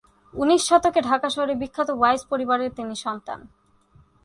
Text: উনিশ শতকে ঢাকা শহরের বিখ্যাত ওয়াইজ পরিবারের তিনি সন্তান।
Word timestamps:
উনিশ 0.33 0.61
শতকে 0.69 0.99
ঢাকা 1.01 1.27
শহরের 1.29 1.59
বিখ্যাত 1.61 1.89
ওয়াইজ 1.93 2.21
পরিবারের 2.31 2.71
তিনি 2.77 2.95
সন্তান। 3.05 3.39